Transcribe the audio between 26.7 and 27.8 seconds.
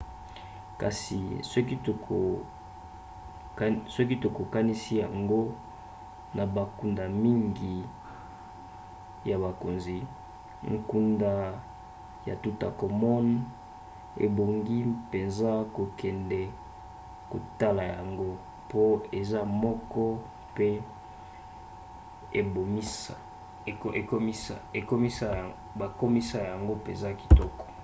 mpenza kitoko